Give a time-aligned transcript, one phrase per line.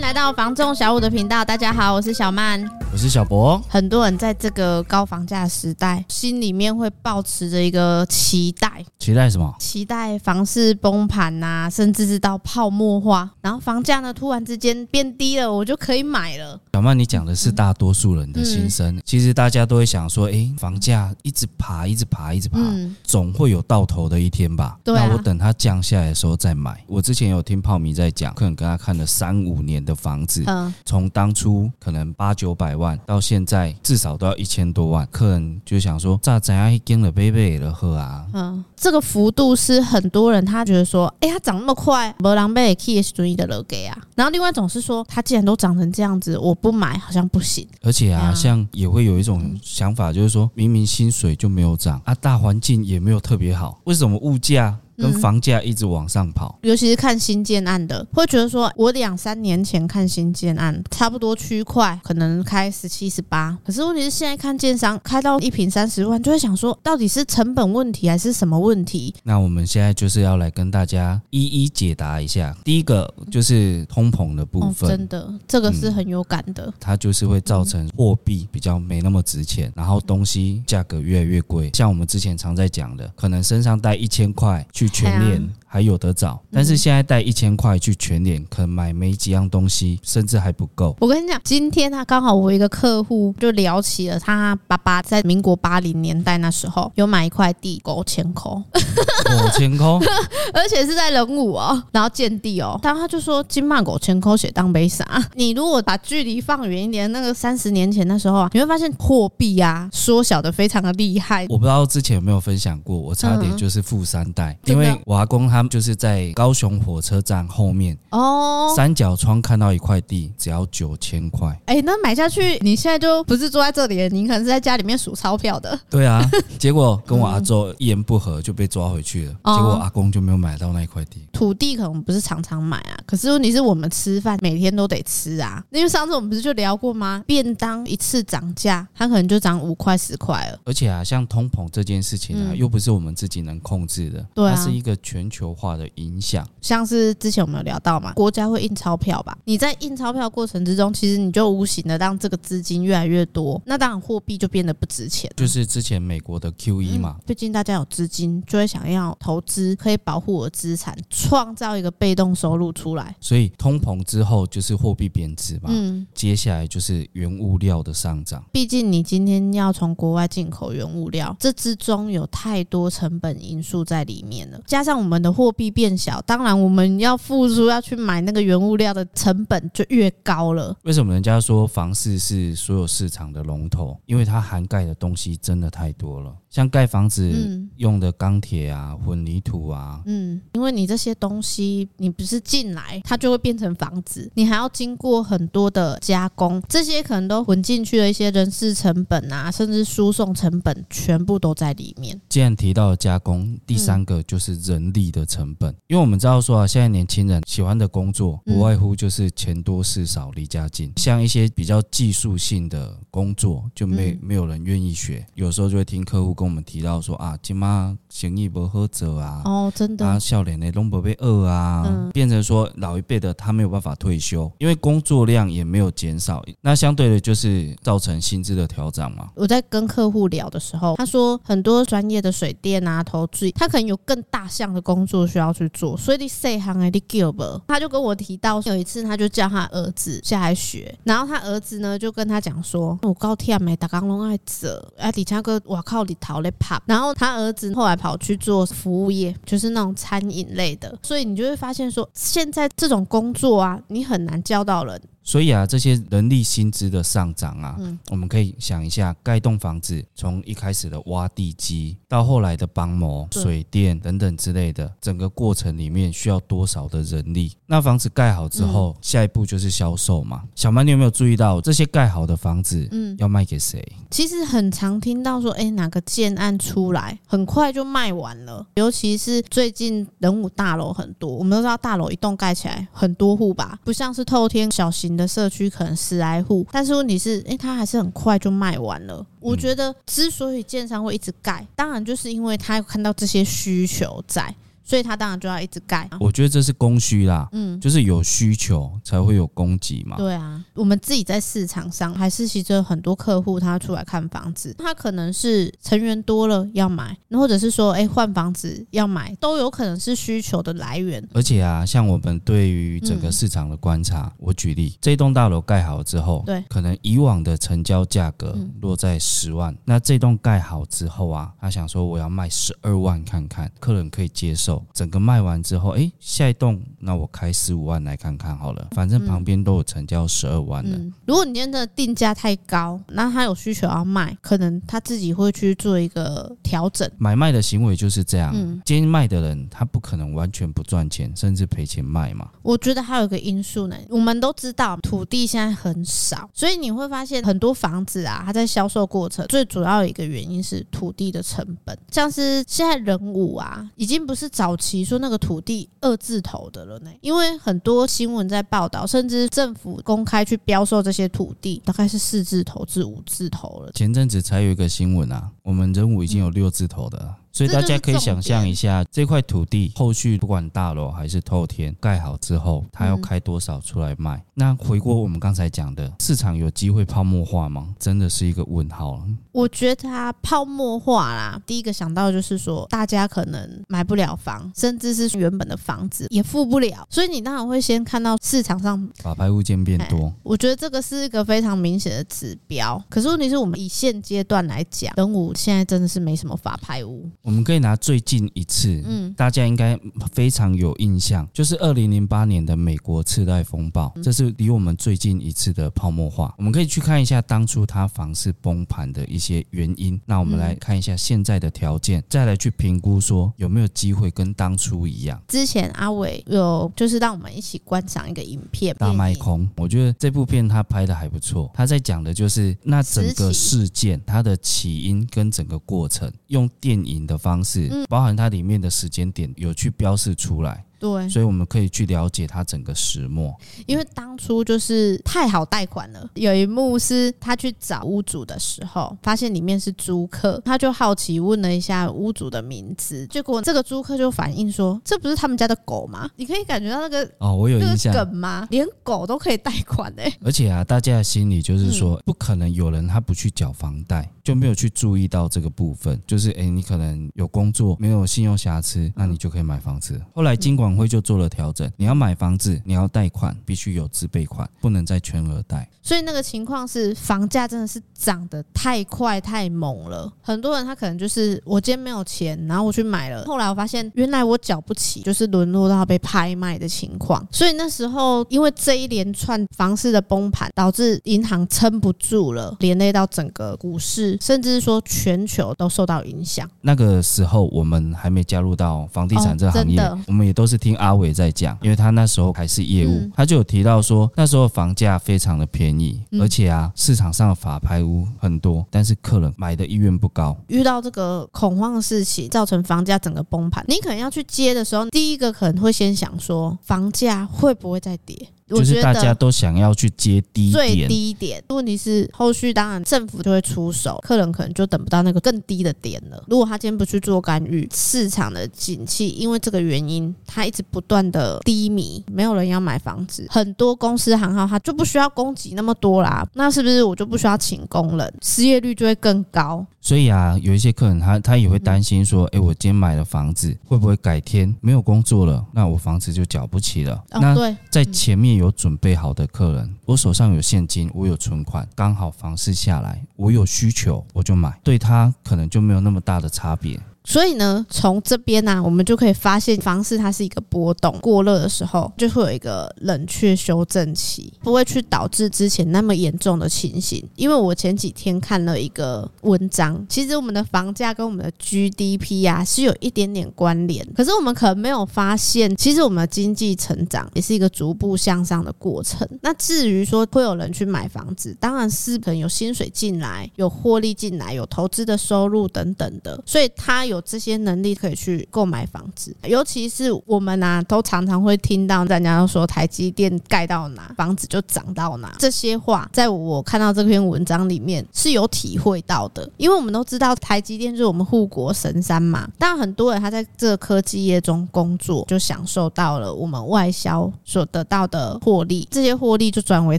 [0.00, 1.44] 迎来到房仲小五的频道。
[1.44, 3.62] 大家好，我是小曼，我是小博。
[3.68, 9.52] 很多人在这个高房价时代，心里面会抱持着一个期待，期待什么？
[9.58, 16.60] 期待房市崩盘呐、啊，甚至是到泡沫化，然后房价呢突然之间变低了，我就可以买了。
[16.74, 18.94] 小曼，你讲的是大多数人的心声。
[18.94, 24.78] 嗯、其实大家都会想说，哎、欸，房价一直爬，一直爬，一直爬，嗯、总会有到头的一天吧？
[24.84, 25.06] 对、啊。
[25.06, 26.84] 那我等它降下来的时候再买。
[26.86, 38.26] 我之前有听泡米在讲，可能跟他看了三五年的房子，嗯，从当初可能八九百万，到现在至少都要一千多万，客人就想说，咋怎样跟了贝贝了喝啊？
[38.34, 43.94] 嗯，这个幅度是很多人他觉得说，哎、欸，它涨那么快，没人被 KS 主义的了给啊。
[44.14, 47.68] 然后另外一种是说，它既然都涨成这样子，我不买好像不行。
[47.82, 54.78] 而且啊，像也会有一种想法，就是说明明薪水就没有涨啊，大环境也没有特别好，为什么物价？
[55.00, 69.14] 跟房价一直往上跑，尤其是看新建案的，会觉得说，我两三年前看新建案，差不多区块可能开十七、十八，可是问题是现在看建商开到一平三十万，就会想说，到底是成本问题还是什么问题？
[69.22, 72.54] 那我们现在就是要来跟大家一一解答一下。
[72.62, 81.70] 第一个就是通膨的部分，哦、真的这个是很有感的、嗯，它就是会造成货币比较没那么值钱，然后东西价格越来越贵。
[81.72, 84.89] 像我们之前常在讲的，可能身上带一千块去。
[84.92, 90.96] 全面还有得找，但是现在带一千块去全脸，可能买没几样东西，甚至还不够。
[90.98, 99.86] 我跟你讲，今天他刚好我一个客户就聊起了他爸爸在民国八零年代那时候有买一块地，五千块，五千块，
[100.52, 105.04] 而且是在人武哦，然后建地哦，然后他就说金马五千块写当杯啥？
[105.36, 111.46] 你如果把距离放远一点，那个三十年前那时候啊，你会发现货币啊缩小的非常的厉害。
[111.48, 114.90] 我不知道之前有没有分享过，我差点就是富三代，因为。
[115.06, 121.58] 我阿公他们就是在高雄火车站后面哦，三角窗看到一块地，只要九千块。
[121.66, 125.78] 哎，那买下去，你现在就不是坐在这里，你可能是在家里面数钞票的。
[125.88, 126.22] 对啊，
[126.58, 129.32] 结果跟我阿周一言不合就被抓回去了。
[129.32, 131.26] 结果阿公就没有买到那一块地。
[131.32, 135.64] 土地可能不是常常买啊，可是问题是我们吃饭每天都得吃啊。
[135.72, 137.24] 因为上次我们不是就聊过吗？
[137.26, 140.60] 便当一次涨价，它可能就涨五块十块了。
[140.64, 144.24] 而且啊，像通膨这件事情啊，又不是我们自己能控制的。
[144.32, 149.36] 对啊，它是一个全球化的影响，像是之前我们有聊到嘛，国家会印钞票吧？
[149.44, 155.28] 你在印钞票过程之中，其实你就无形的让这个资金越来越多，那当然货币就变得不值钱。
[155.36, 162.99] 就是之前美国的 QE 嘛，毕竟大家有资金，就会想要投资，可以保护我的资产，创造一个被动收入出来。
[163.20, 168.44] 所以通膨之后就是货币贬值嘛，嗯，接下来就是原物料的上涨。
[168.52, 180.76] 毕竟你今天要从国外进口原物料，这之中有太多成本因素在里面了，加上我们的货币变小，当然我们要付出要去买那个原物料的成本就越高了。
[180.82, 183.96] 为什么人家说房市是所有市场的龙头？
[184.06, 186.34] 因为它涵盖的东西真的太多了。
[186.50, 187.32] 像盖房子
[187.76, 202.18] 用的钢铁啊、混凝土啊，嗯，因为你这些东西你不是进来它就会变成房子，你还要经过很多的加工，这些可能都混进去的一些人事成本啊，甚至输送成本全部都在里面。
[202.28, 216.30] 既然提到加工，第三个就是人力的成本，因为我们知道说啊，现在年轻人喜欢的工作不外乎就是钱多事少、离家近，像一些比较技术性的工作就没没有人愿意学，有时候就会听客户。
[216.40, 229.30] 跟我们提到说啊，今妈生意不好做啊，哦，真的，啊，笑脸的拢不被饿啊，嗯、变成说老一辈的他没有办法退休，因为工作量也没有减少，那相对的就是造成薪资的调整嘛。
[229.34, 237.42] 我在跟客户聊的时候，他说很多专业的水电啊、投资，他可能有更大项的工作需要去做，所以你细行的你叫不？
[237.66, 246.16] 他就跟我提到有一次，他就叫他儿子下来学，然后他儿子呢就跟他讲说，我高天没打钢拢爱折，哎，底下个我靠，你。
[246.20, 246.78] 逃嘞，跑。
[246.84, 255.00] 然后他儿子后来跑去做服务业，就是那种餐饮类的，所以你就会发现说，现在在这种工作啊，你很难教到人。
[255.22, 267.52] 所以啊，这些人力薪资的上涨啊，嗯，我们可以想一下，盖栋房子从一开始的挖地基，到后来的帮模、水电等等之类的，整个过程里面需要多少的人力？
[267.66, 270.42] 那房子盖好之后，下一步就是销售嘛。
[270.56, 273.86] 小曼，你有没有注意到这些盖好的房子，嗯，要卖给谁？
[274.10, 278.66] 其实很常听到说，哎，哪个建案出来，很快就卖完了。
[278.74, 285.10] 尤其是最近人武大楼很多，我们都知道大楼一栋盖起来很多户吧，不像是透天小型。
[285.20, 289.24] 你的社区可能十来户，但是问题是，哎，它还是很快就卖完了。
[289.38, 294.54] 我觉得之所以建商会一直盖，当然就是因为他有看到这些需求在。
[294.82, 296.08] 所以他当然就要一直盖。
[296.18, 300.16] 我觉得这是供需啦，嗯，就是有需求才会有供给嘛。
[300.16, 311.26] 对啊，我们自己在市场上还是其实有很多客户他出来看房子，他可能是成员多了要买，或者是说哎换房子要买，都有可能是需求的来源。
[311.32, 324.69] 而且啊，像我们对于整个市场的观察，嗯、我举例，这栋大楼盖好之后，对，可能以往的成交价格落在十万，嗯、那这栋盖好之后啊，他想说我要卖十二万看看，客人可以接受。
[324.92, 330.98] 整个卖完之后，哎，下一栋那我开十五万来看看好了，反正旁边都有成交十二万的。
[331.26, 337.10] 如果你今天的定价太高，那他有需求要卖，可能他自己会去做一个调整。
[337.18, 342.50] 买卖的行为就是这样，嗯、今天卖的人他不可能完全不赚钱，甚至赔钱卖嘛。
[342.62, 363.90] 我觉得还有一个因素呢，我们都知道土地现在很少，所以你会发现很多房子啊，它在销售过程最主要的一个原因是土地的成本，像是现在人武啊，已经不是早期说那个土地二字头的了呢，因为很多新闻在报道，甚至政府公开去标售这些土地，大概是四字头至五字头了。
[363.92, 367.38] 前阵子才有一个新闻啊，我们人武已经有六字头的了。
[367.52, 374.42] 所以大家可以想象一下，这块土地后续不管大楼还是透天盖好之后，它要开多少出来卖？
[374.54, 377.94] 那回过我们刚才讲的，市场有机会泡沫化吗？
[377.98, 379.20] 真的是一个问号。
[379.52, 390.32] 我觉得它泡沫化啦，第一个想到就是说，大家可能买不了房，甚至是原本的房子也付不了，所以你当然会先看到市场上法拍物件变多。
[390.42, 393.02] 我觉得这个是一个非常明显的指标。
[393.08, 397.28] 可是问题是我们以现阶段来讲，等武现在真的是没什么法拍物。
[397.42, 399.98] 我们可以拿最近一次，嗯，大家应该
[400.32, 406.54] 非常有印象，就是二零零八年的美国次贷风暴，这是离我们最近一次的泡沫化。
[406.58, 410.20] 我们可以去看一下当初它房市崩盘的一些原因。
[410.26, 415.40] 那我们来看一下现在的条件，再来去评估说有没有机会跟当初一样。
[415.48, 421.70] 之前阿伟有就是让我们一起观赏一个影片《大卖空》，我觉得这部片他拍的还不错。
[421.72, 427.88] 他在讲的就是那整个事件它的起因跟整个过程，用电影的方式。
[428.08, 430.84] 包含它里面的时间点有去标示出来。
[431.00, 433.52] 对，所以我们可以去了解他整个始末。
[433.86, 448.68] 因为当初就是太好贷款了，有一幕是他去找屋主的时候，发现里面是租客，他就好奇问了一下屋主的名字，结果这个租客就反映说：“这不是他们家的狗吗？”你可以感觉到那个哦，我有印象，梗吗？
[448.70, 450.30] 连狗都可以贷款哎！
[450.44, 456.20] 而且啊，大家的心里就是说，不可能有人他不去缴房贷，就没有去注意到这个部分。
[456.26, 460.20] 就是哎，你可能有工作，没有信用瑕疵，那你就可以买房子。
[460.34, 460.89] 后来经管。
[460.96, 465.88] 会就做了调整，你要买房子，你要贷款，必须有自备款，不能再全额贷。
[466.02, 470.32] 所以那个情况是，房价真的是涨得太快太猛了。
[470.40, 477.46] 很多人他可能就是我今天没有钱，然后我去买了，后来我发现原来我缴不起，就是沦落到被拍卖的情况。
[477.52, 486.68] 所以那时候因为这一连串房市的崩盘，导致银行撑不住了，连累到整个股市，甚至是说全球都受到影响。
[486.80, 490.96] 那个时候我们还没加入到房地产这个行业，哦、我们也都是听。
[490.96, 500.56] 阿伟在讲，因为他那时候还是业务，嗯、他就有提到说，那时候房价非常的便宜，嗯、而且啊，市场上的法拍屋很多，但是客人买的意愿不高。
[500.68, 508.48] 遇到这个恐慌的事情，造成房价整个崩盘，你可能要去接的时候，第一个可能会先想说，房价会不会再跌？
[508.70, 511.62] 就是大家都想要去接低点，最低点。
[511.68, 516.42] 问题是后续当然政府就会出手，客人可能就等不到那个更低的点了。
[516.48, 526.46] 如果他今天不去做干预，市场的景气因为这个原因，它一直不断的低迷，没有人要买房子，很多公司行号它就不需要供给那么多啦。
[526.54, 529.84] 那是不是我就不需要请工人，失业率就会更高？
[530.00, 537.14] 所以啊，有一些客人他他也会担心说，哎，我今天买了房子，会不会改天没有工作了，那我房子就缴不起了？
[537.32, 546.98] 哦，那对，在前面有准备好的客人，我手上有现金，我有存款，刚好房市下来，我有需求我就买，对他可能就没有那么大的差别。
[547.22, 557.24] 所以呢，从这边呢、啊，我们就可以发现，房市它是一个波动过热的时候，就会有一个冷却修正期，不会去导致之前那么严重的情形。
[557.36, 569.28] 因为我前几天看了一个文章，其实我们的房价跟我们的 GDP 啊是有一点点关联，可是我们可能没有发现，其实我们的经济成长也是一个逐步向上的过程。
[569.40, 577.19] 那至于说会有人去买房子，当然是可能有薪水进来，有获利进来，有投资的收入等等的，所以它有。
[577.20, 579.36] 有这些能力可以去购买房子。
[579.44, 585.34] 尤其是我们啊，都常常会听到人家说台积电盖到哪，房子就涨到哪。
[585.38, 589.48] 这些话，在我看到这篇文章里面是有体会到的。
[589.58, 599.98] 因为我们都知道台积电就是我们护国神山嘛，但很多人他在这科技业中工作，就享受到了我们外销所得到的获利，这些获利就转为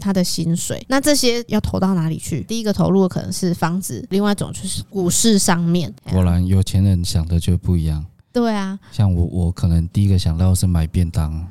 [0.00, 0.84] 他的薪水。
[0.88, 2.42] 那这些要投到哪里去？
[2.42, 5.92] 第一个投入的可能是房子，另外一种就是股市上面。
[6.10, 8.04] 果然有钱人想的就不一样。
[8.32, 11.46] 对啊，像我，我可能第一个想到是买便当，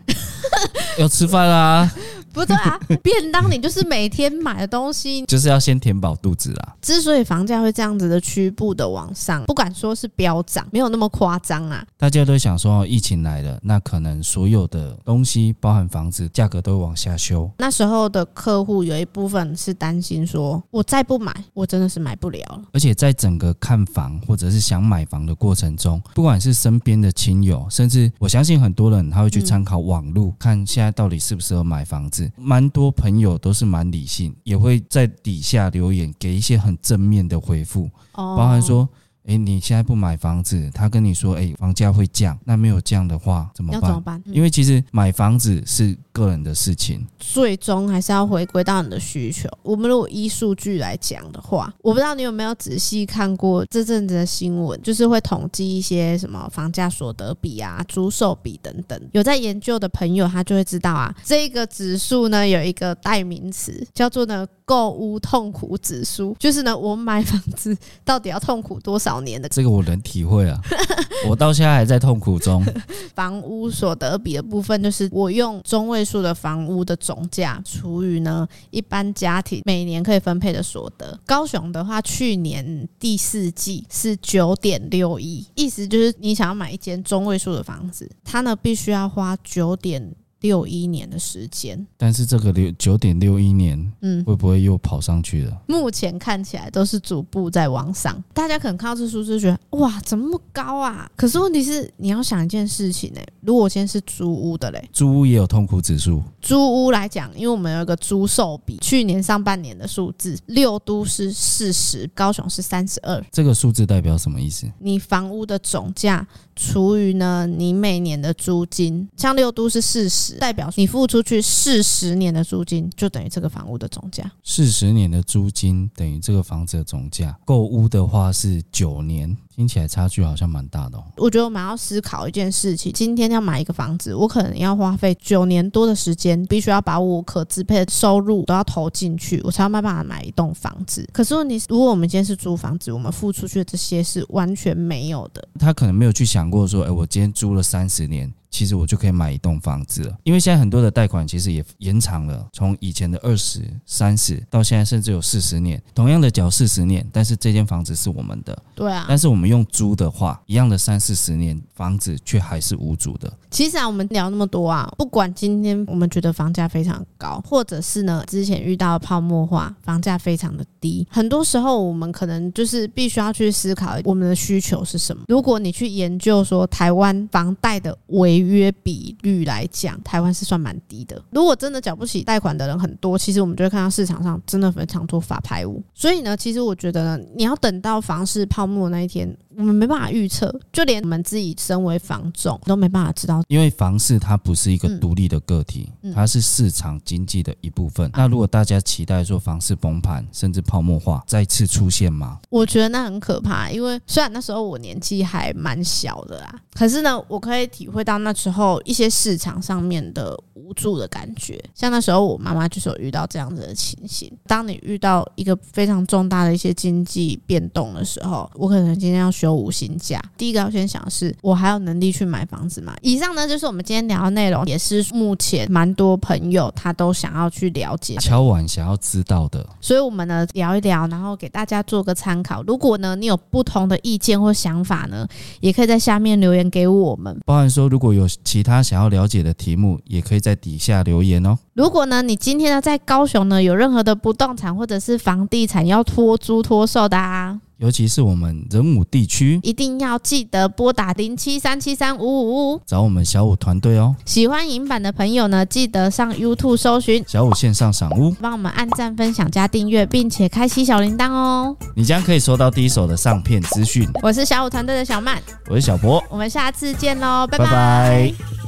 [0.97, 1.91] 要吃饭啦。
[2.33, 6.75] 不对啊，便当你就是每天买的东西， 就是要先填饱肚子啦。
[6.81, 11.85] 之所以房价会这样子的局部的往上，不敢说是飙涨，没有那么夸张啊。
[11.97, 17.49] 大家都想说，疫情来了，那可能所有的东西，包含房子，价格都会往下修。
[17.57, 22.61] 那时候的客户有一部分是担心说，我再不买，我真的是买不了了。
[22.73, 32.20] 而且在整个看房或者是想买房的过程中，不管是身边的亲友，甚至我相信很多人他会去参考网络，嗯、看现在到底适不适合买房子。
[32.35, 38.89] 蛮多朋友都是蛮理性，也会在底下留言给一些很正面的回复，包含说。
[39.25, 43.81] 诶，你现在不买房子，他跟你说，诶，房价会降，那没有降的话怎么办？
[43.81, 44.21] 要怎么办？
[44.25, 49.47] 因为其实买房子是个人的事情，最终还是要回归到你的需求。
[49.61, 58.99] 我们如果依数据来讲的话，我不知道你有没有仔细看过这阵子的新闻，就是会统计一些什么房价所得比啊、租售比等等。
[59.11, 69.10] 有在研究的朋友，他就会知道啊，这个指数呢有一个代名词叫做呢购屋痛苦指数，就是呢我买房子到底要痛苦多少？
[69.11, 70.57] 少年的这个我能体会啊，
[71.27, 72.65] 我到现在还在痛苦中。
[73.13, 81.19] 房屋所得比的部分，就是我用中位数的房屋的总价除以呢一般家庭每年可以分配的所得。
[81.25, 90.15] 高雄的话，去年第四季是九点六亿，意思就是你想要买一间中位数的房子，它呢必须要花九点。
[90.41, 95.61] 六一年的时间，但是这个六九点六一年，嗯，会不会又跑上去了？
[95.67, 98.21] 目前看起来都是逐步在往上。
[98.33, 101.09] 大家可能看到这数字，觉得哇，怎么那么高啊？
[101.15, 103.33] 可是问题是，你要想一件事情呢、欸。
[103.41, 106.21] 如果我现在是租屋的嘞，租屋也有痛苦指数。
[106.41, 113.23] 租屋来讲，因为我们有一个租售比，去年上半年的数字，六都是四十，高雄是三十二。
[113.31, 114.71] 这个数字代表什么意思？
[114.79, 120.35] 你房屋的总价除于呢，你每年的租金，像六都是四十。
[120.35, 124.31] 代表你付出去四十年的租金，就等于这个房屋的总价。
[124.43, 127.37] 四十年的租金等于这个房子的总价。
[127.45, 129.35] 购屋的话是九年。
[129.55, 131.03] 听起来差距好像蛮大的哦。
[131.17, 141.07] 我觉得我们要思考一件事情：今天要买一个房子，我可能要花费九年多的时间，必须要把我可支配的收入都要投进去，我才有办法买一栋房子。
[141.11, 145.47] 可是问题是，如果我们今天是租房子，我们付出去的这些是完全没有的。
[145.59, 150.17] 他可能没有去想过说，哎，我今天租了三十年，其实我就可以买一栋房子了。
[150.23, 158.57] 因为现在很多的贷款其实也延长了，从以前的二十三十到现在甚至有四十年，同样的缴四十年，但是这间房子是我们的。
[158.75, 159.51] 对啊，但是我们。
[159.51, 163.33] 用租的话，一样的三四十年房子，却还是无主的。
[163.49, 175.23] 其实啊，我们聊那么多啊，不管今天我们觉得房价非常高，或者是呢之前遇到泡沫化，房价非常的低，很多时候我们可能就是必须要去思考我们的需求是什么。
[175.27, 181.19] 如果你去研究说台湾房贷的违约比率来讲，台湾是算蛮低的。
[181.31, 185.81] 如果真的缴不起贷款的人很多，其实我们就会看到市场上真的非常多法拍屋。
[185.95, 189.35] 所以呢，其实我觉得呢，你要等到房市泡沫那一天。
[189.57, 198.09] 我们没办法预测，就连我们自己身为房总都没办法知道，因为房市它不是一个独立的个体，它是市场经济的一部分。
[198.13, 202.39] 那如果大家期待说房市崩盘甚至泡沫化再次出现吗？
[202.49, 211.61] 我觉得那很可怕，因为虽然那时候我年纪还蛮小的啦，可是呢，我可以体会到那时候一些市场上面的无助的感觉。
[211.75, 214.31] 像那时候我妈妈就是有遇到这样子的情形。
[214.47, 219.29] 当你遇到一个非常重大的一些经济变动的时候，我可能今天要。
[219.41, 222.93] 休五薪假，第一个要先想的是，我还有能力去买房子吗？
[223.01, 229.67] 以上呢，就是我们今天聊的内容，也是目前蛮多朋友他都想要去了解、敲碗想要知道的。
[229.79, 232.61] 所以，我们呢聊一聊，然后给大家做个参考。
[232.67, 235.27] 如果呢你有不同的意见或想法呢，
[235.59, 237.35] 也可以在下面留言给我们。
[237.43, 241.57] 包含说，如果有其他想要了解的题目，也可以在底下留言哦。
[241.73, 247.59] 如果呢你今天呢在高雄呢有任何的不动产或者是房地产要托租托售的啊。
[247.81, 254.15] 尤其是我们仁武地区，一定要记得拨打零七三七三五五五找我们小五团队哦。
[254.23, 261.75] 喜欢影版的朋友呢，记得上 YouTube 搜寻小五线上赏屋，帮我们按赞、分享、加订阅，并且开启小铃铛哦。
[261.95, 264.07] 你将可以收到第一手的上片资讯。
[264.21, 268.60] 我是小五团队的小曼，我是小博，我们下次见喽，拜拜拜。